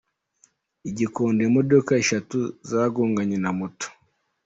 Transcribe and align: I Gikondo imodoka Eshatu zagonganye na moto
I 0.89 0.91
Gikondo 0.97 1.41
imodoka 1.49 1.91
Eshatu 2.01 2.37
zagonganye 2.69 3.37
na 3.43 3.51
moto 3.57 3.87